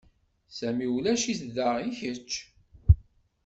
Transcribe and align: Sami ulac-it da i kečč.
Sami 0.57 0.87
ulac-it 0.95 1.41
da 1.55 1.69
i 1.87 1.89
kečč. 1.99 2.31